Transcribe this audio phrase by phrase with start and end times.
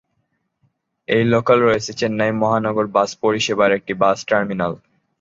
[1.07, 4.73] এই লোকাল রয়েছে চেন্নাই মহানগর বাস পরিষেবার একটি বাস টার্মিনাল।